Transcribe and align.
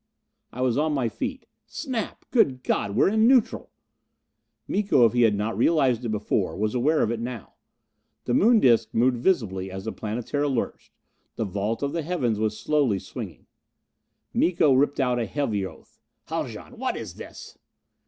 I 0.51 0.61
was 0.61 0.79
on 0.79 0.93
my 0.95 1.09
feet. 1.09 1.45
"Snap! 1.67 2.25
Good 2.31 2.63
God, 2.63 2.95
we're 2.95 3.09
in 3.09 3.27
neutral!" 3.27 3.69
Miko, 4.67 5.05
if 5.05 5.13
he 5.13 5.21
had 5.21 5.35
not 5.35 5.55
realized 5.55 6.03
it 6.03 6.09
before, 6.09 6.57
was 6.57 6.73
aware 6.73 7.03
if 7.03 7.11
it 7.11 7.19
now. 7.19 7.53
The 8.23 8.33
Moon 8.33 8.59
disc 8.59 8.95
moved 8.95 9.17
visibly 9.17 9.69
as 9.69 9.85
the 9.85 9.93
Planetara 9.93 10.47
lurched. 10.49 10.93
The 11.35 11.45
vault 11.45 11.83
of 11.83 11.93
the 11.93 12.01
heavens 12.01 12.39
was 12.39 12.59
slowly 12.59 12.97
swinging. 12.97 13.45
Miko 14.33 14.73
ripped 14.73 14.99
out 14.99 15.19
a 15.19 15.27
heavy 15.27 15.63
oath. 15.67 15.99
"Haljan! 16.29 16.79
What 16.79 16.97
is 16.97 17.13
this?" 17.13 17.59